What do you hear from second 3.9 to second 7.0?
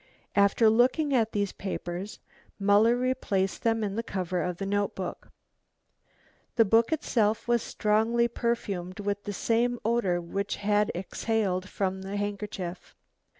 the cover of the notebook. The book